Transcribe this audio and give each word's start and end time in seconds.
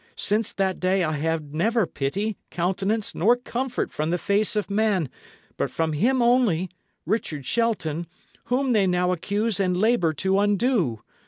Since 0.17 0.51
that 0.53 0.79
day 0.79 1.03
I 1.03 1.11
had 1.11 1.53
never 1.53 1.85
pity, 1.85 2.35
countenance, 2.49 3.13
nor 3.13 3.35
comfort 3.35 3.91
from 3.91 4.09
the 4.09 4.17
face 4.17 4.55
of 4.55 4.67
man 4.67 5.09
but 5.57 5.69
from 5.69 5.93
him 5.93 6.23
only 6.23 6.71
Richard 7.05 7.45
Shelton 7.45 8.07
whom 8.45 8.71
they 8.71 8.87
now 8.87 9.11
accuse 9.11 9.59
and 9.59 9.77
labour 9.77 10.11
to 10.15 10.39
undo. 10.39 11.03